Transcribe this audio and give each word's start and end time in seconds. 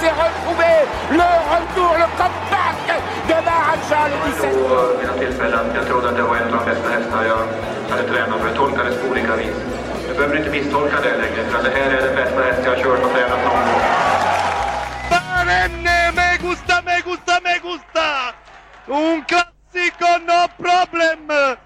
S'est 0.00 0.16
retrouvé 0.24 0.72
Le 1.10 1.28
retour, 1.52 1.92
le 2.02 2.06
comeback 2.20 2.86
de 3.28 3.36
Maharaja 3.46 4.08
le 4.10 4.16
17 4.32 4.50
Vid 4.98 5.06
några 5.06 5.18
tillfällen. 5.18 5.66
Jag 5.74 5.86
trodde 5.86 6.08
att 6.08 6.16
det 6.16 6.22
var 6.22 6.36
en 6.36 6.54
av 6.54 6.64
de 6.64 6.70
bästa 6.70 6.88
hästar 6.88 7.24
jag 7.24 7.42
hade 7.90 8.08
tränat 8.08 8.40
för. 8.40 8.48
Jag 8.48 8.56
tolkade 8.56 8.90
det 8.90 8.96
på 8.96 9.08
olika 9.10 9.36
vis. 9.36 9.56
Du 10.08 10.14
behöver 10.14 10.36
inte 10.36 10.50
misstolka 10.50 10.96
det 11.02 11.16
längre, 11.22 11.40
för 11.50 11.58
att 11.58 11.64
det 11.64 11.70
här 11.70 11.90
är 11.90 12.02
den 12.06 12.16
bästa 12.16 12.40
häst 12.42 12.60
jag 12.64 12.70
har 12.70 12.82
kört 12.82 13.04
och 13.04 13.12
tränat 13.12 13.44
någon 13.44 13.62
gång. 13.68 13.82
Barenne, 15.10 16.12
me 16.18 16.28
gusta, 16.48 16.74
me 16.86 16.96
gusta, 17.08 17.34
me 17.46 17.54
gusta! 17.68 18.06
Un 18.86 19.24
classico, 19.30 20.10
no 20.28 20.40
problem! 20.62 21.56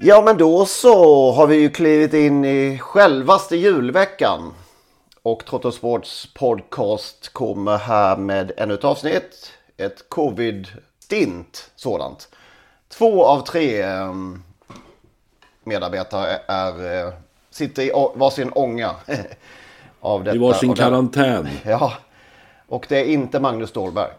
Ja 0.00 0.22
men 0.22 0.36
då 0.36 0.66
så 0.66 1.32
har 1.32 1.46
vi 1.46 1.56
ju 1.56 1.70
klivit 1.70 2.14
in 2.14 2.44
i 2.44 2.78
självaste 2.78 3.56
julveckan. 3.56 4.54
Och 5.28 5.44
Trottosports 5.44 6.28
podcast 6.34 7.28
kommer 7.28 7.78
här 7.78 8.16
med 8.16 8.52
ännu 8.56 8.74
ett 8.74 8.84
avsnitt. 8.84 9.52
Ett 9.76 10.08
covid-stint 10.08 11.70
sådant. 11.76 12.28
Två 12.88 13.24
av 13.24 13.40
tre 13.40 13.82
eh, 13.82 14.14
medarbetare 15.64 16.40
är, 16.46 17.06
eh, 17.06 17.12
sitter 17.50 17.82
i 17.82 17.90
varsin 18.14 18.52
ånga. 18.54 18.94
av 20.00 20.24
detta. 20.24 20.36
I 20.36 20.38
varsin 20.38 20.74
karantän. 20.74 21.48
Ja. 21.64 21.92
Och 22.68 22.86
det 22.88 23.00
är 23.00 23.04
inte 23.04 23.40
Magnus 23.40 23.70
Ståhlberg. 23.70 24.10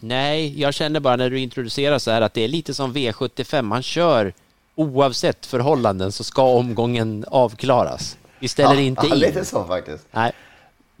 Nej, 0.00 0.60
jag 0.60 0.74
känner 0.74 1.00
bara 1.00 1.16
när 1.16 1.30
du 1.30 1.38
introducerar 1.38 1.98
så 1.98 2.10
här 2.10 2.20
att 2.22 2.34
det 2.34 2.44
är 2.44 2.48
lite 2.48 2.74
som 2.74 2.94
V75. 2.94 3.62
Man 3.62 3.82
kör 3.82 4.32
oavsett 4.74 5.46
förhållanden 5.46 6.12
så 6.12 6.24
ska 6.24 6.42
omgången 6.42 7.24
avklaras. 7.28 8.16
Vi 8.38 8.48
ställer 8.48 8.74
ja, 8.74 8.80
inte 8.80 9.06
ja, 9.06 9.14
in. 9.14 9.20
lite 9.20 9.44
så 9.44 9.64
faktiskt. 9.64 10.06
Nej. 10.10 10.32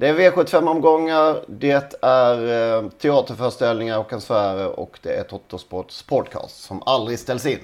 Det 0.00 0.08
är 0.08 0.14
V75-omgångar, 0.14 1.44
det 1.48 1.98
är 2.02 2.76
eh, 2.78 2.90
teaterföreställningar 2.90 3.98
och 3.98 4.12
ansvärer 4.12 4.80
och 4.80 4.98
det 5.02 5.12
är 5.12 5.22
Totosports 5.24 6.02
podcast 6.02 6.62
som 6.62 6.82
aldrig 6.86 7.18
ställs 7.18 7.46
in. 7.46 7.58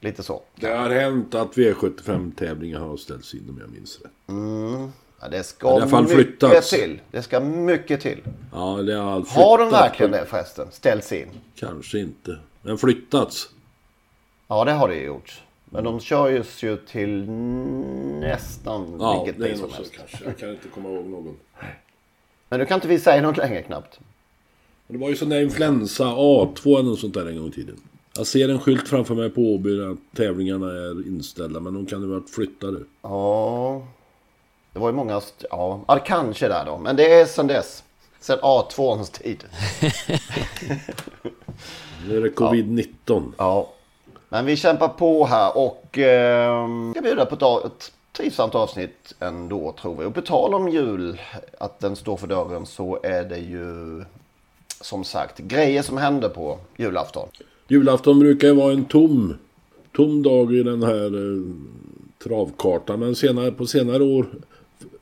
Lite 0.00 0.22
så. 0.22 0.42
Det 0.54 0.66
har 0.70 0.90
hänt 0.90 1.34
att 1.34 1.54
V75-tävlingar 1.54 2.78
har 2.78 2.96
ställts 2.96 3.34
in 3.34 3.46
om 3.50 3.58
jag 3.60 3.70
minns 3.70 4.00
rätt. 4.00 4.10
Mm. 4.28 4.92
Ja, 5.20 5.28
det 5.28 5.42
ska 5.42 5.88
fall 5.88 6.02
mycket 6.02 6.16
flyttats. 6.16 6.70
till. 6.70 7.00
Det 7.10 7.22
ska 7.22 7.40
mycket 7.40 8.00
till. 8.00 8.20
Ja, 8.52 8.76
det 8.82 8.94
har 8.94 9.12
allt 9.12 9.30
Har 9.30 9.58
de 9.58 9.70
verkligen 9.70 10.12
det 10.12 10.26
förresten? 10.26 10.68
Ställs 10.70 11.12
in? 11.12 11.28
Kanske 11.56 11.98
inte. 11.98 12.38
Men 12.62 12.78
flyttats. 12.78 13.48
Ja, 14.48 14.64
det 14.64 14.72
har 14.72 14.88
det 14.88 14.96
gjort. 14.96 15.42
Men 15.64 15.84
de 15.84 16.00
kör 16.00 16.28
just 16.28 16.62
ju 16.62 16.76
till 16.76 17.30
nästan 18.20 18.96
Ja, 19.00 19.24
vilket 19.24 19.40
det 19.40 19.48
pris 19.48 19.60
som 19.60 19.72
helst. 19.72 19.92
kanske. 19.96 20.24
Jag 20.24 20.38
kan 20.38 20.50
inte 20.50 20.68
komma 20.68 20.88
ihåg 20.88 21.06
någon. 21.06 21.36
Men 22.52 22.60
nu 22.60 22.66
kan 22.66 22.74
inte 22.74 22.88
vi 22.88 22.98
säga 22.98 23.22
något 23.22 23.36
längre 23.36 23.62
knappt. 23.62 24.00
Det 24.86 24.98
var 24.98 25.08
ju 25.08 25.16
sån 25.16 25.28
där 25.28 25.42
influensa 25.42 26.04
A2 26.04 26.78
eller 26.78 26.82
något 26.82 27.00
sånt 27.00 27.14
där 27.14 27.26
en 27.26 27.38
gång 27.38 27.48
i 27.48 27.52
tiden. 27.52 27.76
Jag 28.16 28.26
ser 28.26 28.48
en 28.48 28.60
skylt 28.60 28.88
framför 28.88 29.14
mig 29.14 29.30
på 29.30 29.40
Åby 29.40 29.82
att 29.82 30.16
tävlingarna 30.16 30.66
är 30.66 31.06
inställda 31.06 31.60
men 31.60 31.74
de 31.74 31.86
kan 31.86 32.00
ju 32.00 32.06
varit 32.06 32.30
flyttade. 32.30 32.80
Ja, 33.02 33.86
det 34.72 34.78
var 34.78 34.88
ju 34.88 34.94
många... 34.94 35.20
Ja, 35.50 35.84
ja, 35.88 35.98
kanske 35.98 36.48
där 36.48 36.64
då. 36.64 36.78
Men 36.78 36.96
det 36.96 37.12
är 37.12 37.26
sedan 37.26 37.46
dess. 37.46 37.84
Sedan 38.20 38.38
A2ans 38.38 39.12
tid. 39.22 39.44
Nu 42.08 42.16
är 42.16 42.20
det 42.20 42.28
covid-19. 42.28 43.32
Ja. 43.38 43.72
Men 44.28 44.46
vi 44.46 44.56
kämpar 44.56 44.88
på 44.88 45.26
här 45.26 45.56
och 45.56 45.98
eh, 45.98 46.66
ska 46.92 47.00
bjuda 47.00 47.26
på 47.26 47.62
ett 47.66 47.92
trivsamt 48.12 48.54
avsnitt 48.54 49.14
ändå 49.20 49.74
tror 49.80 49.96
vi. 49.96 50.04
Och 50.04 50.14
på 50.14 50.20
tal 50.20 50.54
om 50.54 50.68
jul, 50.68 51.20
att 51.58 51.80
den 51.80 51.96
står 51.96 52.16
för 52.16 52.26
dörren, 52.26 52.66
så 52.66 53.00
är 53.02 53.24
det 53.24 53.38
ju 53.38 54.04
som 54.80 55.04
sagt 55.04 55.38
grejer 55.38 55.82
som 55.82 55.96
händer 55.96 56.28
på 56.28 56.58
julafton. 56.76 57.28
Julafton 57.68 58.18
brukar 58.18 58.48
ju 58.48 58.54
vara 58.54 58.72
en 58.72 58.84
tom, 58.84 59.34
tom 59.96 60.22
dag 60.22 60.54
i 60.54 60.62
den 60.62 60.82
här 60.82 61.04
eh, 61.04 61.42
travkartan. 62.24 63.00
Men 63.00 63.14
senare, 63.14 63.52
på 63.52 63.66
senare 63.66 64.02
år, 64.02 64.26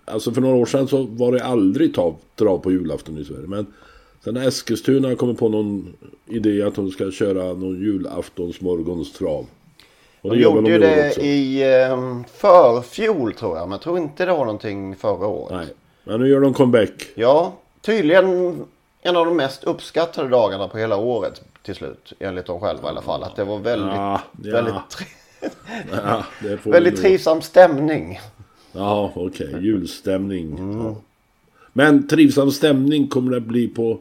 alltså 0.05 0.33
för 0.33 0.41
några 0.41 0.57
år 0.57 0.67
sedan 0.67 0.89
så 0.89 1.03
var 1.03 1.33
det 1.33 1.45
aldrig 1.45 1.95
trav, 1.95 2.17
trav 2.37 2.59
på 2.59 2.73
julafton 2.73 3.19
i 3.19 3.25
Sverige. 3.25 3.47
Men 3.47 3.67
sen 4.25 4.37
Eskilstuna 4.37 5.15
kommer 5.15 5.35
på 5.35 5.49
någon 5.49 5.93
idé 6.27 6.63
att 6.63 6.75
de 6.75 6.91
ska 6.91 7.11
köra 7.11 7.45
någon 7.45 7.81
julaftonsmorgonstrav. 7.81 9.47
Och 10.23 10.31
De 10.31 10.37
gjorde 10.43 10.71
ju 10.71 10.79
det 10.79 11.09
också. 11.09 11.21
i 11.21 11.63
eh, 11.83 12.23
förfjol 12.35 13.35
tror 13.35 13.57
jag, 13.57 13.69
men 13.69 13.73
jag 13.73 13.81
tror 13.81 13.99
inte 13.99 14.25
det 14.25 14.33
var 14.33 14.45
någonting 14.45 14.97
förra 14.97 15.27
året. 15.27 15.57
Nej, 15.57 15.67
men 16.05 16.21
nu 16.21 16.29
gör 16.29 16.41
de 16.41 16.55
comeback. 16.55 17.07
Ja, 17.15 17.53
tydligen 17.81 18.27
en 19.03 19.17
av 19.17 19.27
de 19.27 19.37
mest 19.37 19.65
uppskattade 19.65 20.29
dagarna 20.29 20.69
på 20.69 20.79
hela 20.79 20.97
året 20.97 21.43
till 21.63 21.75
slut. 21.75 22.13
Enligt 22.19 22.47
dem 22.47 22.61
själva 22.61 22.89
i 22.89 22.91
alla 22.91 23.03
fall. 23.03 23.23
Att 23.23 23.37
det 23.37 23.45
var 23.45 23.59
väldigt, 23.59 23.95
Ja, 23.95 24.21
ja. 24.43 24.53
väldigt, 24.53 24.75
tri- 24.91 25.51
Ja, 25.93 26.25
väldigt 26.65 26.97
trivsam 27.01 27.43
stämning. 27.43 28.21
Ja, 28.73 29.13
okej. 29.15 29.57
Julstämning. 29.61 30.57
Ja. 30.85 30.95
Men 31.73 32.09
trivsam 32.09 32.51
stämning 32.51 33.09
kommer 33.09 33.33
det 33.33 33.41
bli 33.41 33.69
på 33.69 33.99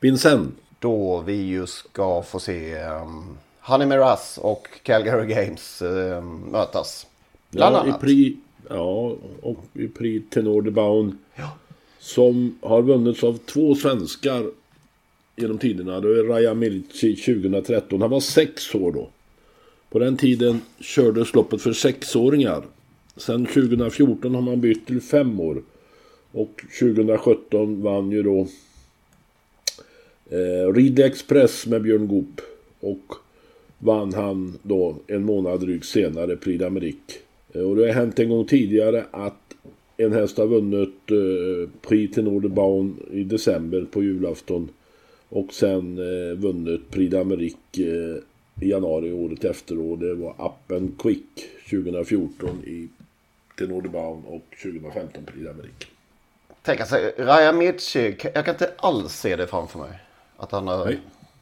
Vincennes. 0.00 0.48
Då 0.78 1.20
vi 1.26 1.34
ju 1.34 1.66
ska 1.66 2.22
få 2.22 2.38
se 2.38 2.82
um, 2.84 3.36
Honey 3.68 3.86
Miraz 3.86 4.38
och 4.42 4.68
Calgary 4.82 5.34
Games 5.34 5.82
um, 5.82 6.40
mötas. 6.52 7.06
Bland 7.50 7.76
ja, 7.76 7.80
annat. 7.80 7.96
I 7.96 8.06
Prix, 8.06 8.38
ja, 8.68 9.16
och 9.42 9.64
i 9.74 9.88
Prix 9.88 10.30
Tenor 10.30 10.62
de 10.62 10.70
Baun. 10.70 11.18
Som 11.98 12.58
har 12.62 12.82
vunnits 12.82 13.24
av 13.24 13.38
två 13.38 13.74
svenskar 13.74 14.50
genom 15.36 15.58
tiderna. 15.58 16.00
Det 16.00 16.08
är 16.08 16.24
Raja 16.24 16.54
Milci 16.54 17.16
2013. 17.16 18.00
Han 18.00 18.10
var 18.10 18.20
sex 18.20 18.74
år 18.74 18.92
då. 18.92 19.08
På 19.90 19.98
den 19.98 20.16
tiden 20.16 20.60
kördes 20.80 21.34
loppet 21.34 21.62
för 21.62 21.72
sexåringar. 21.72 22.62
Sen 23.16 23.46
2014 23.46 24.34
har 24.34 24.42
man 24.42 24.60
bytt 24.60 24.86
till 24.86 25.00
fem 25.00 25.40
år. 25.40 25.62
Och 26.32 26.64
2017 26.80 27.82
vann 27.82 28.10
ju 28.10 28.22
då 28.22 28.46
eh, 30.30 30.72
Ridley 30.72 31.06
Express 31.06 31.66
med 31.66 31.82
Björn 31.82 32.08
Goop. 32.08 32.40
Och 32.80 33.14
vann 33.78 34.14
han 34.14 34.58
då 34.62 34.96
en 35.06 35.24
månad 35.24 35.60
drygt 35.60 35.86
senare 35.86 36.36
Prix 36.36 36.62
d'Amérique. 36.64 37.12
Eh, 37.54 37.60
Och 37.62 37.76
det 37.76 37.86
har 37.86 37.92
hänt 37.94 38.18
en 38.18 38.28
gång 38.28 38.44
tidigare 38.44 39.04
att 39.10 39.34
en 39.96 40.12
häst 40.12 40.38
har 40.38 40.46
vunnit 40.46 41.10
eh, 41.10 41.70
Prix 41.88 42.14
Tenor 42.14 42.40
de 42.40 42.48
Baun 42.48 42.96
i 43.10 43.24
december 43.24 43.86
på 43.90 44.02
julafton. 44.02 44.68
Och 45.28 45.52
sen 45.54 45.98
eh, 45.98 46.36
vunnit 46.38 46.90
Prix 46.90 47.14
d'Amérique 47.14 47.78
eh, 47.78 48.22
i 48.66 48.70
januari 48.70 49.12
året 49.12 49.44
efter. 49.44 49.78
Och 49.78 49.98
det 49.98 50.14
var 50.14 50.30
Up 50.30 50.72
and 50.72 51.00
Quick 51.02 51.48
2014 51.70 52.48
i 52.66 52.88
Tenor 53.58 53.82
de 53.82 53.88
Baun 53.88 54.22
och 54.26 54.42
2015 54.62 55.24
Prix 55.24 55.48
d'Amérique. 55.48 55.86
Tänk 56.62 56.80
alltså, 56.80 56.96
Raja 57.18 57.52
Mirci, 57.52 58.16
jag 58.34 58.44
kan 58.44 58.54
inte 58.54 58.70
alls 58.78 59.12
se 59.12 59.36
det 59.36 59.46
framför 59.46 59.78
mig. 59.78 60.00
Att 60.36 60.52
han 60.52 60.66
har 60.68 60.84
Nej. 60.84 60.98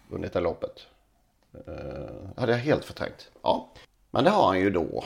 vunnit 0.09 0.33
det 0.33 0.41
loppet. 0.41 0.87
Uh, 1.69 2.41
hade 2.41 2.53
jag 2.53 2.59
helt 2.59 2.85
förträngt. 2.85 3.31
Ja, 3.43 3.73
men 4.11 4.25
det 4.25 4.31
har 4.31 4.47
han 4.47 4.61
ju 4.61 4.71
då. 4.71 5.05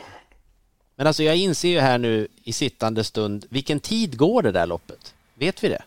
Men 0.97 1.07
alltså 1.07 1.23
jag 1.23 1.37
inser 1.37 1.69
ju 1.69 1.79
här 1.79 1.99
nu 1.99 2.29
i 2.45 2.53
sittande 2.53 3.05
stund, 3.05 3.47
vilken 3.49 3.81
tid 3.81 4.17
går 4.17 4.43
det 4.43 4.53
där 4.53 4.67
loppet? 4.67 5.15
Vet 5.35 5.65
vi 5.65 5.69
det? 5.69 5.83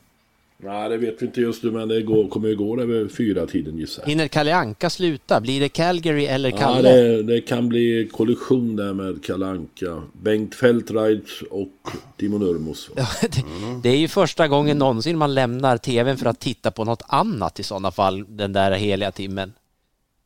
Nej, 0.58 0.90
det 0.90 0.98
vet 0.98 1.22
vi 1.22 1.26
inte 1.26 1.42
just 1.42 1.64
nu, 1.64 1.72
men 1.72 1.88
det 1.88 2.02
går, 2.02 2.28
kommer 2.28 2.48
ju 2.48 2.56
gå 2.56 2.82
över 2.82 3.08
fyra 3.08 3.46
tiden 3.46 3.78
gissar 3.78 4.04
jag. 4.04 4.10
Hinner 4.10 4.28
Kalle 4.28 4.56
Anka 4.56 4.90
sluta? 4.90 5.42
Blir 5.42 5.60
det 5.60 5.70
Calgary 5.70 6.26
eller 6.26 6.50
Ja, 6.52 6.58
Kalle? 6.58 6.90
det, 6.90 7.24
det 7.24 7.42
kan 7.42 7.70
bli 7.70 8.10
kollision 8.12 8.76
där 8.76 8.94
med 8.94 9.24
Kalle 9.26 9.46
Anka. 9.46 10.04
Bengt 10.14 10.56
Feldreitz 10.56 11.42
och 11.42 11.88
Timo 12.18 12.38
Nurmos. 12.38 12.90
va? 12.96 13.06
det, 13.22 13.44
det 13.84 13.90
är 13.90 13.98
ju 13.98 14.08
första 14.08 14.48
gången 14.48 14.78
någonsin 14.78 15.18
man 15.18 15.34
lämnar 15.34 15.78
tvn 15.78 16.18
för 16.18 16.26
att 16.26 16.40
titta 16.40 16.72
på 16.72 16.86
något 16.86 17.04
annat 17.08 17.60
i 17.60 17.64
sådana 17.64 17.92
fall, 17.92 18.26
den 18.28 18.54
där 18.54 18.72
heliga 18.72 19.12
timmen. 19.12 19.54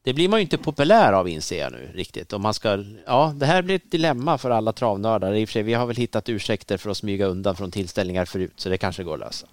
Det 0.07 0.13
blir 0.13 0.29
man 0.29 0.39
ju 0.39 0.41
inte 0.41 0.57
populär 0.57 1.13
av 1.13 1.29
inser 1.29 1.59
jag 1.59 1.71
nu 1.71 1.89
riktigt. 1.93 2.33
Om 2.33 2.41
man 2.41 2.53
ska, 2.53 2.83
ja, 3.05 3.33
det 3.39 3.45
här 3.45 3.61
blir 3.61 3.75
ett 3.75 3.91
dilemma 3.91 4.37
för 4.37 4.49
alla 4.49 4.73
travnördar. 4.73 5.33
I 5.33 5.45
och 5.45 5.49
för 5.49 5.53
sig, 5.53 5.63
vi 5.63 5.73
har 5.73 5.85
väl 5.85 5.95
hittat 5.95 6.29
ursäkter 6.29 6.77
för 6.77 6.89
att 6.89 6.97
smyga 6.97 7.25
undan 7.25 7.55
från 7.55 7.71
tillställningar 7.71 8.25
förut, 8.25 8.53
så 8.55 8.69
det 8.69 8.77
kanske 8.77 9.03
går 9.03 9.13
att 9.13 9.19
lösa. 9.19 9.47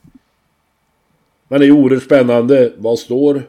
Men 1.49 1.61
det 1.61 1.67
är 1.67 1.71
oerhört 1.71 2.03
spännande. 2.03 2.73
Vad 2.77 2.99
står 2.99 3.43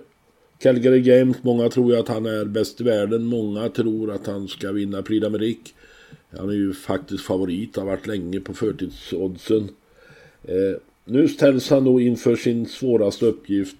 Calgary 0.59 1.01
Games? 1.01 1.37
Många 1.41 1.69
tror 1.69 1.93
ju 1.93 1.99
att 1.99 2.07
han 2.07 2.25
är 2.25 2.45
bäst 2.45 2.81
i 2.81 2.83
världen. 2.83 3.25
Många 3.25 3.69
tror 3.69 4.11
att 4.11 4.27
han 4.27 4.47
ska 4.47 4.71
vinna 4.71 5.01
Prix 5.01 5.25
d'Amérique. 5.25 5.73
Han 6.37 6.49
är 6.49 6.53
ju 6.53 6.73
faktiskt 6.73 7.23
favorit, 7.23 7.75
har 7.75 7.85
varit 7.85 8.07
länge 8.07 8.39
på 8.39 8.53
förtidsoddsen. 8.53 9.69
Eh, 10.43 10.79
nu 11.05 11.27
ställs 11.27 11.69
han 11.69 11.83
då 11.83 11.99
inför 11.99 12.35
sin 12.35 12.65
svåraste 12.65 13.25
uppgift 13.25 13.75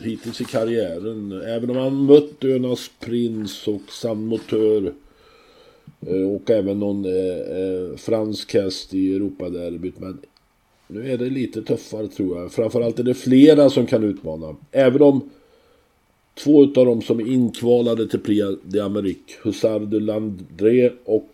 hittills 0.00 0.40
i 0.40 0.44
karriären. 0.44 1.32
Även 1.32 1.70
om 1.70 1.76
han 1.76 2.04
mött 2.04 2.44
Önas 2.44 2.90
Prins 3.00 3.68
och 3.68 3.82
San 3.88 4.26
Motör 4.26 4.92
eh, 6.06 6.34
och 6.34 6.50
även 6.50 6.78
någon 6.78 7.04
eh, 7.04 7.58
eh, 7.58 7.96
fransk 7.96 8.54
häst 8.54 8.94
i 8.94 9.14
Europaderbyt. 9.16 9.98
Men 9.98 10.18
nu 10.86 11.12
är 11.12 11.18
det 11.18 11.30
lite 11.30 11.62
tuffare 11.62 12.08
tror 12.08 12.38
jag. 12.38 12.52
Framförallt 12.52 12.98
är 12.98 13.04
det 13.04 13.14
flera 13.14 13.70
som 13.70 13.86
kan 13.86 14.04
utmana. 14.04 14.56
Även 14.70 15.02
om 15.02 15.30
två 16.34 16.62
av 16.62 16.86
dem 16.86 17.02
som 17.02 17.20
är 17.20 17.26
inkvalade 17.26 18.08
till 18.08 18.20
Prix 18.20 18.46
d'Amérique, 18.64 19.42
Hussard 19.42 19.88
de 19.88 20.00
Landré 20.00 20.90
och 21.04 21.30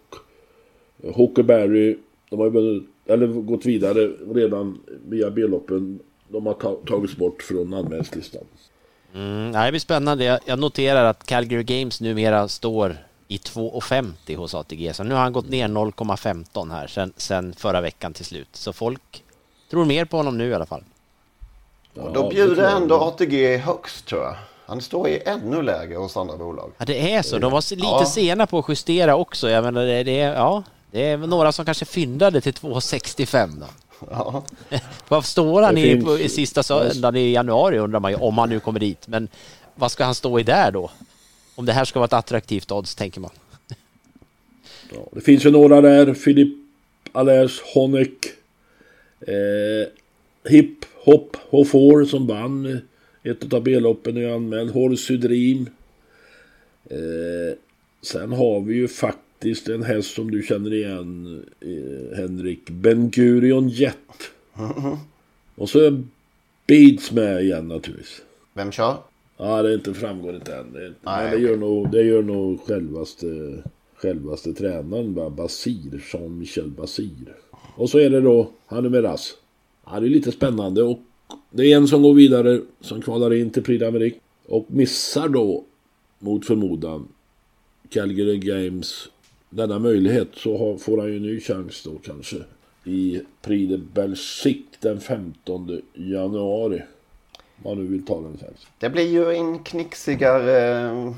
Huckleberry, 1.03 1.97
de 2.31 2.39
har 2.39 2.47
ju 2.47 2.53
vunnit, 2.53 2.83
eller 3.07 3.27
gått 3.27 3.67
vidare 3.67 4.11
redan 4.35 4.79
via 5.09 5.31
B-loppen. 5.31 5.99
De 6.33 6.47
har 6.47 6.55
ta- 6.55 6.77
tagits 6.87 7.17
bort 7.17 7.43
från 7.43 7.75
anmälningslistan. 7.75 8.43
Mm, 9.15 9.53
det 9.53 9.71
blir 9.71 9.81
spännande. 9.81 10.41
Jag, 10.47 10.59
noterar 10.59 11.05
att 11.05 11.27
Calgary 11.27 11.63
Games 11.63 12.01
numera 12.01 12.49
står 12.49 12.97
i 13.29 13.37
2,50 13.37 14.37
hos 14.37 14.55
ATG. 14.55 14.93
Så 14.95 15.03
nu 15.05 15.15
har 15.15 15.21
han 15.23 15.33
gått 15.33 15.49
ner 15.49 15.69
0,15 15.69 16.71
här 16.73 16.87
sen, 16.87 17.13
sen 17.17 17.55
förra 17.55 17.81
veckan 17.81 18.13
till 18.13 18.25
slut. 18.25 18.49
Så 18.53 18.73
folk 18.73 19.25
tror 19.71 19.85
mer 19.85 20.05
på 20.05 20.17
honom 20.17 20.39
nu 20.39 20.49
i 20.49 20.55
alla 20.55 20.67
fall. 20.67 20.85
Och 21.95 22.13
då 22.13 22.29
bjuder 22.29 22.77
ändå 22.77 22.95
ATG 23.01 23.57
högst 23.57 24.07
tror 24.07 24.23
jag. 24.23 24.35
Han 24.67 24.81
står 24.81 25.09
i 25.09 25.23
ännu 25.27 25.63
lägre 25.63 25.97
hos 25.97 26.17
andra 26.17 26.37
bolag. 26.37 26.73
Ja, 26.79 26.85
det 26.85 27.13
är 27.15 27.23
så. 27.23 27.39
De 27.39 27.53
var 27.53 27.75
lite 27.75 27.87
Ja. 27.87 28.05
sena 28.07 28.47
på 28.47 28.59
att 28.59 28.69
justera 28.69 29.17
också. 29.17 29.51
Jag 29.51 29.65
menar, 29.65 29.85
det, 29.87 30.03
det, 30.03 30.21
är- 30.21 30.35
ja, 30.35 30.63
det 30.91 31.05
är 31.11 31.17
några 31.17 31.53
som 31.53 31.65
kanske 31.65 31.85
fyndade 31.85 32.41
till 32.41 32.53
2,65 32.53 33.61
då. 33.61 33.67
Ja. 34.11 34.45
Vad 35.09 35.25
står 35.25 35.63
han 35.63 35.75
Det 35.75 35.81
i, 35.81 35.85
finns- 35.93 36.05
på, 36.05 36.19
i 36.19 36.29
sista 36.29 36.63
söndagen 36.63 37.17
i 37.17 37.33
januari 37.33 37.79
undrar 37.79 38.01
man 38.01 38.11
ju, 38.13 38.17
om 38.19 38.39
han 38.39 38.49
nu 38.49 38.61
kommer 38.61 38.81
dit. 38.81 39.09
Men 39.09 39.29
vad 39.75 39.93
ska 39.93 40.05
han 40.05 40.15
stå 40.15 40.41
i 40.41 40.43
där 40.43 40.71
då? 40.71 40.91
Om 41.55 41.67
det 41.67 41.73
här 41.73 41.85
ska 41.85 41.99
vara 41.99 42.05
ett 42.07 42.13
attraktivt 42.13 42.73
odds, 42.73 42.95
tänker 42.95 43.21
man. 43.21 43.31
Ja, 44.93 45.09
det 45.13 45.21
finns 45.21 45.47
ju 45.47 45.51
några 45.51 45.81
där. 45.81 46.15
Filip 46.15 46.55
Allers 47.13 47.61
Honeck. 47.75 48.27
Eh, 49.21 49.89
Hip 50.53 50.85
Hop 51.05 51.37
Hofor 51.51 52.05
som 52.05 52.27
vann 52.27 52.81
ett 53.23 53.53
av 53.53 53.63
B-loppen 53.63 54.17
är 54.17 54.35
anmäld. 54.35 54.71
Horse 54.71 55.13
Dream. 55.17 55.69
Eh, 56.91 57.57
sen 58.03 58.33
har 58.33 58.61
vi 58.61 58.75
ju 58.75 58.89
faktiskt 58.89 59.23
en 59.45 59.83
häst 59.83 60.15
som 60.15 60.31
du 60.31 60.43
känner 60.43 60.75
igen 60.75 61.43
eh, 61.61 62.17
Henrik. 62.17 62.71
Ben 62.71 63.11
Gurion 63.11 63.69
Jet. 63.69 63.97
Och 65.55 65.69
så 65.69 65.81
är 65.81 66.03
Beats 66.67 67.13
med 67.13 67.43
igen 67.43 67.69
naturligtvis. 67.69 68.23
Vem 68.55 68.73
kör? 68.73 68.97
Ja, 69.37 69.63
det 69.63 69.75
inte 69.75 69.95
framgår 69.95 70.35
inte 70.35 70.57
än. 70.57 70.73
Det, 70.73 70.81
men 70.81 70.95
Nej, 71.03 71.31
det, 71.31 71.43
gör 71.43 71.57
nog, 71.57 71.91
det 71.91 72.03
gör 72.03 72.23
nog 72.23 72.61
självaste, 72.67 73.63
självaste 73.95 74.53
tränaren, 74.53 75.15
va? 75.15 75.31
Basir, 75.31 76.05
Jean-Michel 76.13 76.71
Basir. 76.71 77.35
Och 77.77 77.91
så 77.91 77.99
är 77.99 78.11
det 78.11 78.21
då 78.21 78.51
Hanumeras. 78.67 79.35
Ja, 79.87 80.01
det 80.01 80.07
är 80.07 80.11
lite 80.11 80.33
spännande 80.33 80.83
och 80.83 81.01
det 81.51 81.73
är 81.73 81.77
en 81.77 81.89
som 81.89 82.03
går 82.03 82.15
vidare 82.15 82.61
som 82.81 83.03
kvalar 83.03 83.35
in 83.35 83.51
till 83.51 83.63
Prix 83.63 83.83
d'Amérique 83.85 84.19
och 84.47 84.67
missar 84.69 85.29
då 85.29 85.65
mot 86.19 86.47
förmodan 86.47 87.09
Calgary 87.91 88.39
Games 88.39 89.09
denna 89.55 89.79
möjlighet 89.79 90.29
så 90.35 90.79
får 90.79 90.99
han 90.99 91.09
ju 91.09 91.17
en 91.17 91.23
ny 91.23 91.41
chans 91.41 91.83
då 91.83 91.99
kanske 92.05 92.37
i 92.85 93.21
Prix 93.43 93.71
de 93.71 93.77
Belgique 93.77 94.79
den 94.81 95.01
15 95.01 95.81
januari. 95.95 96.83
Man 97.65 97.79
nu 97.79 97.87
vill 97.87 98.07
ta 98.07 98.15
den 98.15 98.39
chans. 98.39 98.67
Det 98.79 98.91
blir 98.91 99.09
ju 99.09 99.35
en 99.35 99.59
knixigare 99.59 100.81
eh, 100.89 101.13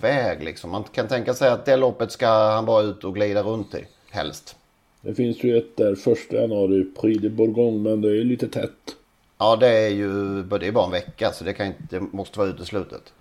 väg 0.00 0.44
liksom. 0.44 0.70
Man 0.70 0.84
kan 0.84 1.08
tänka 1.08 1.34
sig 1.34 1.50
att 1.50 1.64
det 1.64 1.76
loppet 1.76 2.12
ska 2.12 2.28
han 2.28 2.66
bara 2.66 2.82
ut 2.82 3.04
och 3.04 3.14
glida 3.14 3.42
runt 3.42 3.74
i. 3.74 3.84
Helst. 4.10 4.56
Det 5.00 5.14
finns 5.14 5.44
ju 5.44 5.58
ett 5.58 5.76
där 5.76 5.94
första 5.94 6.36
januari, 6.36 6.84
Prix 7.00 7.22
de 7.22 7.28
Bourgogne, 7.28 7.90
men 7.90 8.00
det 8.00 8.08
är 8.08 8.24
lite 8.24 8.48
tätt. 8.48 8.96
Ja 9.38 9.56
det 9.56 9.68
är 9.68 9.88
ju 9.88 10.42
det 10.42 10.66
är 10.66 10.72
bara 10.72 10.84
en 10.84 10.90
vecka 10.90 11.32
så 11.32 11.44
det, 11.44 11.52
kan 11.52 11.66
inte, 11.66 11.82
det 11.90 12.00
måste 12.00 12.38
vara 12.38 12.48
uteslutet. 12.48 13.12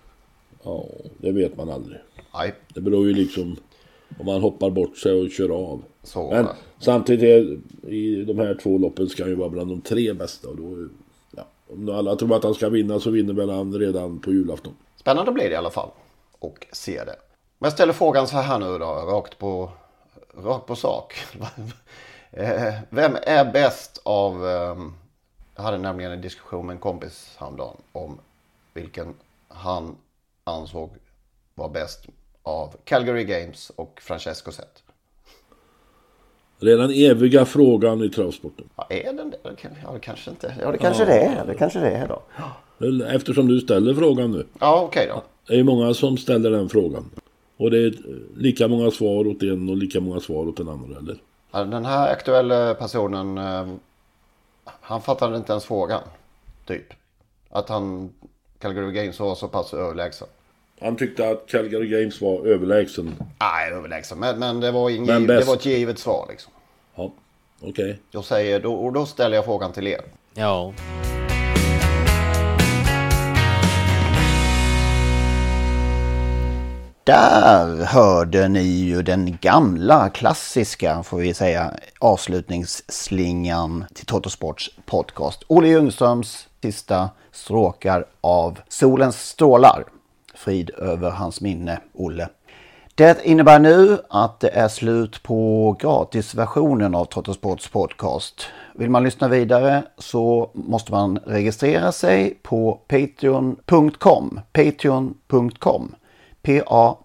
Ja, 0.63 0.85
det 1.17 1.31
vet 1.31 1.57
man 1.57 1.69
aldrig. 1.69 1.99
Nej. 2.33 2.53
Det 2.73 2.81
beror 2.81 3.07
ju 3.07 3.13
liksom 3.13 3.57
om 4.19 4.25
man 4.25 4.41
hoppar 4.41 4.69
bort 4.69 4.97
sig 4.97 5.11
och 5.11 5.31
kör 5.31 5.49
av. 5.49 5.83
Så, 6.03 6.29
Men 6.31 6.47
samtidigt 6.79 7.23
är, 7.23 7.59
i 7.93 8.23
de 8.25 8.39
här 8.39 8.55
två 8.63 8.77
loppen 8.77 9.09
ska 9.09 9.23
han 9.23 9.29
ju 9.29 9.35
vara 9.35 9.49
bland 9.49 9.69
de 9.69 9.81
tre 9.81 10.13
bästa. 10.13 10.47
Och 10.49 10.55
då, 10.57 10.87
ja, 11.31 11.43
om 11.69 11.89
alla 11.89 12.15
tror 12.15 12.35
att 12.35 12.43
han 12.43 12.53
ska 12.53 12.69
vinna 12.69 12.99
så 12.99 13.09
vinner 13.09 13.33
väl 13.33 13.49
han 13.49 13.73
redan 13.79 14.19
på 14.19 14.31
julafton. 14.31 14.73
Spännande 14.95 15.31
blir 15.31 15.43
det 15.45 15.51
i 15.51 15.55
alla 15.55 15.69
fall. 15.71 15.89
Och 16.39 16.67
se 16.71 16.97
det. 17.03 17.15
Men 17.59 17.65
jag 17.67 17.73
ställer 17.73 17.93
frågan 17.93 18.27
så 18.27 18.37
här 18.37 18.59
nu 18.59 18.77
då, 18.77 18.85
rakt 18.85 19.37
på, 19.37 19.71
rakt 20.43 20.65
på 20.67 20.75
sak. 20.75 21.13
Eh, 22.33 22.73
Vem 22.89 23.17
är 23.23 23.51
bäst 23.51 24.01
av... 24.03 24.47
ehm, 24.47 24.93
Jag 25.55 25.63
hade 25.63 25.77
nämligen 25.77 26.11
en 26.11 26.21
diskussion 26.21 26.65
med 26.65 26.73
en 26.73 26.79
kompis 26.79 27.35
häromdagen 27.37 27.77
om 27.91 28.17
vilken 28.73 29.13
han 29.47 29.95
ansåg 30.43 30.89
var 31.55 31.69
bäst 31.69 32.05
av 32.43 32.75
Calgary 32.83 33.23
Games 33.23 33.71
och 33.75 33.99
Francesco 34.01 34.51
Zet. 34.51 34.83
Det 36.59 36.71
är 36.71 36.77
den 36.77 36.91
eviga 36.91 37.45
frågan 37.45 38.03
i 38.03 38.09
travsporten. 38.09 38.69
Ja, 38.75 38.87
är 38.89 39.13
den 39.13 39.29
det? 39.29 39.37
Ja, 39.83 39.91
det 39.93 39.99
kanske 39.99 40.29
inte. 40.29 40.55
Ja, 40.61 40.71
det 40.71 40.77
kanske 40.77 41.05
det 41.05 41.19
är. 41.19 41.45
Det 41.45 41.55
kanske 41.55 41.79
det 41.79 41.91
är 41.91 42.07
då. 42.07 42.21
Eftersom 43.05 43.47
du 43.47 43.59
ställer 43.59 43.93
frågan 43.93 44.31
nu. 44.31 44.45
Ja, 44.59 44.81
okej 44.81 45.07
då. 45.07 45.23
Det 45.47 45.59
är 45.59 45.63
många 45.63 45.93
som 45.93 46.17
ställer 46.17 46.51
den 46.51 46.69
frågan. 46.69 47.09
Och 47.57 47.71
det 47.71 47.77
är 47.77 47.93
lika 48.37 48.67
många 48.67 48.91
svar 48.91 49.27
åt 49.27 49.43
en 49.43 49.69
och 49.69 49.77
lika 49.77 49.99
många 49.99 50.19
svar 50.19 50.47
åt 50.47 50.57
den 50.57 50.69
andra, 50.69 50.97
eller? 50.99 51.17
Ja, 51.51 51.63
Den 51.63 51.85
här 51.85 52.11
aktuella 52.11 52.73
personen, 52.73 53.37
eh, 53.37 53.67
han 54.63 55.01
fattade 55.01 55.37
inte 55.37 55.51
ens 55.51 55.65
frågan. 55.65 56.01
Typ. 56.65 56.93
Att 57.49 57.69
han, 57.69 58.13
Calgary 58.59 58.91
Games 58.91 59.19
var 59.19 59.35
så 59.35 59.47
pass 59.47 59.73
överlägsen. 59.73 60.27
Han 60.83 60.95
tyckte 60.95 61.29
att 61.29 61.47
Calgary 61.47 61.87
Games 61.87 62.21
var 62.21 62.45
överlägsen. 62.45 63.15
Nej, 63.39 63.71
överlägsen. 63.71 64.19
Men, 64.19 64.39
men 64.39 64.59
det, 64.59 64.71
var 64.71 64.89
ingen, 64.89 65.05
Men 65.05 65.27
det 65.27 65.43
var 65.43 65.53
ett 65.53 65.65
givet 65.65 65.99
svar 65.99 66.25
liksom. 66.29 66.53
Ja, 66.95 67.11
okej. 67.61 67.99
Jag 68.11 68.25
säger, 68.25 68.59
då, 68.59 68.73
och 68.73 68.93
då 68.93 69.05
ställer 69.05 69.35
jag 69.35 69.45
frågan 69.45 69.71
till 69.71 69.87
er. 69.87 70.01
Ja. 70.33 70.73
Där 77.03 77.85
hörde 77.85 78.47
ni 78.47 78.63
ju 78.63 79.01
den 79.01 79.37
gamla 79.41 80.09
klassiska, 80.09 81.03
får 81.03 81.17
vi 81.17 81.33
säga, 81.33 81.73
avslutningsslingan 81.99 83.85
till 83.93 84.05
Totosports 84.05 84.71
podcast. 84.85 85.43
Olle 85.47 85.67
Ljungströms 85.67 86.47
sista 86.61 87.09
stråkar 87.31 88.05
av 88.21 88.59
Solens 88.67 89.29
strålar. 89.29 89.83
Frid 90.41 90.69
över 90.69 91.09
hans 91.09 91.41
minne, 91.41 91.79
Olle. 91.93 92.29
Det 92.95 93.25
innebär 93.25 93.59
nu 93.59 93.97
att 94.09 94.39
det 94.39 94.49
är 94.49 94.67
slut 94.67 95.23
på 95.23 95.75
gratisversionen 95.79 96.95
av 96.95 97.05
Trottosports 97.05 97.67
podcast. 97.67 98.47
Vill 98.75 98.89
man 98.89 99.03
lyssna 99.03 99.27
vidare 99.27 99.83
så 99.97 100.51
måste 100.53 100.91
man 100.91 101.17
registrera 101.17 101.91
sig 101.91 102.39
på 102.43 102.79
patreon.com. 102.87 104.39
Patreon.com. 104.53 105.95
P-A-T-R-E-O-N.com. 106.41 106.99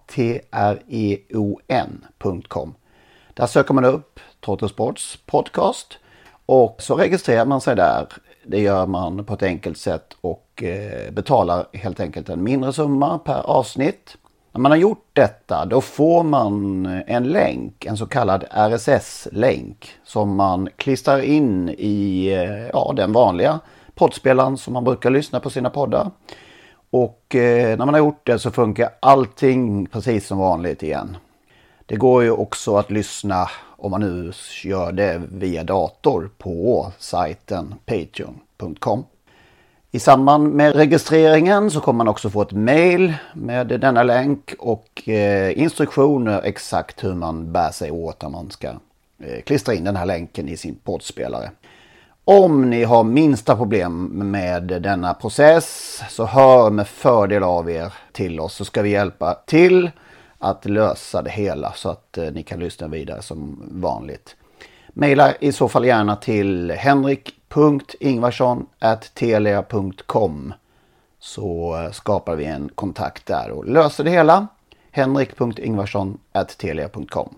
Där 3.33 3.47
söker 3.47 3.73
man 3.73 3.85
upp 3.85 4.19
Trottosports 4.45 5.19
podcast 5.25 5.97
och 6.45 6.75
så 6.79 6.95
registrerar 6.95 7.45
man 7.45 7.61
sig 7.61 7.75
där. 7.75 8.07
Det 8.45 8.59
gör 8.59 8.85
man 8.85 9.25
på 9.25 9.33
ett 9.33 9.43
enkelt 9.43 9.77
sätt 9.77 10.17
och 10.21 10.46
och 10.57 10.63
eh, 10.63 11.11
betalar 11.11 11.65
helt 11.73 11.99
enkelt 11.99 12.29
en 12.29 12.43
mindre 12.43 12.73
summa 12.73 13.19
per 13.19 13.41
avsnitt. 13.49 14.17
När 14.51 14.61
man 14.61 14.71
har 14.71 14.77
gjort 14.77 15.09
detta 15.13 15.65
då 15.65 15.81
får 15.81 16.23
man 16.23 16.85
en 17.07 17.23
länk, 17.23 17.85
en 17.85 17.97
så 17.97 18.05
kallad 18.05 18.43
RSS-länk 18.51 19.89
som 20.03 20.35
man 20.35 20.69
klistrar 20.75 21.19
in 21.19 21.69
i 21.77 22.27
eh, 22.27 22.67
ja, 22.73 22.93
den 22.95 23.13
vanliga 23.13 23.59
poddspelaren 23.95 24.57
som 24.57 24.73
man 24.73 24.83
brukar 24.83 25.09
lyssna 25.09 25.39
på 25.39 25.49
sina 25.49 25.69
poddar. 25.69 26.11
Och 26.89 27.35
eh, 27.35 27.77
när 27.77 27.85
man 27.85 27.93
har 27.93 27.99
gjort 27.99 28.25
det 28.27 28.39
så 28.39 28.51
funkar 28.51 28.89
allting 28.99 29.85
precis 29.85 30.27
som 30.27 30.37
vanligt 30.37 30.83
igen. 30.83 31.17
Det 31.85 31.95
går 31.95 32.23
ju 32.23 32.31
också 32.31 32.77
att 32.77 32.91
lyssna 32.91 33.49
om 33.77 33.91
man 33.91 34.01
nu 34.01 34.31
gör 34.63 34.91
det 34.91 35.21
via 35.31 35.63
dator 35.63 36.29
på 36.37 36.91
sajten 36.97 37.75
patreon.com. 37.85 39.03
I 39.91 39.99
samband 39.99 40.53
med 40.53 40.75
registreringen 40.75 41.71
så 41.71 41.79
kommer 41.79 41.97
man 41.97 42.07
också 42.07 42.29
få 42.29 42.41
ett 42.41 42.51
mail 42.51 43.13
med 43.33 43.67
denna 43.67 44.03
länk 44.03 44.53
och 44.59 45.09
eh, 45.09 45.59
instruktioner 45.59 46.41
exakt 46.41 47.03
hur 47.03 47.13
man 47.13 47.51
bär 47.51 47.71
sig 47.71 47.91
åt 47.91 48.21
när 48.21 48.29
man 48.29 48.51
ska 48.51 48.67
eh, 48.67 49.41
klistra 49.45 49.73
in 49.73 49.83
den 49.83 49.95
här 49.95 50.05
länken 50.05 50.49
i 50.49 50.57
sin 50.57 50.75
poddspelare. 50.75 51.51
Om 52.23 52.69
ni 52.69 52.83
har 52.83 53.03
minsta 53.03 53.55
problem 53.55 54.05
med 54.31 54.63
denna 54.63 55.13
process 55.13 56.01
så 56.09 56.25
hör 56.25 56.69
med 56.69 56.87
fördel 56.87 57.43
av 57.43 57.71
er 57.71 57.93
till 58.11 58.39
oss 58.39 58.53
så 58.53 58.65
ska 58.65 58.81
vi 58.81 58.89
hjälpa 58.89 59.33
till 59.33 59.91
att 60.39 60.65
lösa 60.65 61.21
det 61.21 61.31
hela 61.31 61.73
så 61.73 61.89
att 61.89 62.17
eh, 62.17 62.31
ni 62.31 62.43
kan 62.43 62.59
lyssna 62.59 62.87
vidare 62.87 63.21
som 63.21 63.69
vanligt. 63.71 64.35
Maila 64.93 65.33
i 65.39 65.51
så 65.51 65.67
fall 65.67 65.85
gärna 65.85 66.15
till 66.15 66.71
Henrik 66.71 67.36
henrik.ingvarsson.telia.com 67.55 70.53
så 71.19 71.75
eh, 71.75 71.91
skapar 71.91 72.35
vi 72.35 72.45
en 72.45 72.69
kontakt 72.75 73.25
där 73.25 73.51
och 73.51 73.65
löser 73.65 74.03
det 74.03 74.09
hela. 74.09 74.47
henrik.ingvarsson.telia.com 74.91 77.35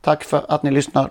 Tack 0.00 0.24
för 0.24 0.46
att 0.48 0.62
ni 0.62 0.70
lyssnar. 0.70 1.10